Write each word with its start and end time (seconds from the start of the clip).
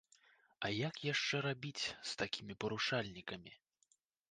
А 0.67 0.71
як 0.75 0.95
яшчэ 1.07 1.41
рабіць 1.47 1.85
з 1.91 2.11
такімі 2.23 2.59
парушальнікамі? 2.65 3.57